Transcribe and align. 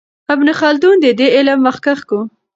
ابن 0.33 0.47
خلدون 0.59 0.95
د 1.01 1.05
دې 1.19 1.27
علم 1.35 1.59
مخکښ 1.67 1.99
و. 2.17 2.19